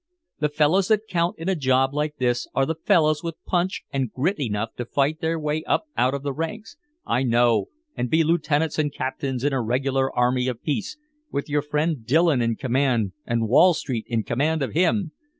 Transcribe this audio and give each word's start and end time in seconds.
The 0.39 0.49
fellows 0.49 0.87
that 0.87 1.07
count 1.07 1.37
in 1.37 1.47
a 1.47 1.53
job 1.53 1.93
like 1.93 2.15
this 2.17 2.47
are 2.55 2.65
the 2.65 2.73
fellows 2.73 3.21
with 3.21 3.35
punch 3.45 3.83
and 3.93 4.11
grit 4.11 4.39
enough 4.39 4.73
to 4.77 4.85
fight 4.85 5.21
their 5.21 5.39
way 5.39 5.63
up 5.65 5.83
out 5.95 6.15
of 6.15 6.23
the 6.23 6.33
ranks" 6.33 6.75
"I 7.05 7.21
know, 7.21 7.67
and 7.95 8.09
be 8.09 8.23
lieutenants 8.23 8.79
and 8.79 8.91
captains 8.91 9.43
in 9.43 9.53
a 9.53 9.61
regular 9.61 10.11
army 10.17 10.47
of 10.47 10.63
peace, 10.63 10.97
with 11.31 11.49
your 11.49 11.61
friend 11.61 12.03
Dillon 12.03 12.41
in 12.41 12.55
command 12.55 13.11
and 13.27 13.47
Wall 13.47 13.75
Street 13.75 14.07
in 14.07 14.23
command 14.23 14.63
of 14.63 14.73
him! 14.73 15.11